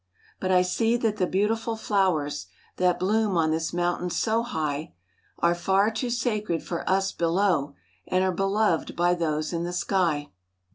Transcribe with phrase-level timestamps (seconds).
[0.39, 4.95] But I see that the beautiful flowers That bloom on this mountain so high,
[5.37, 7.75] Are far too sacred for us below
[8.07, 10.31] And are beloved by those in the sky.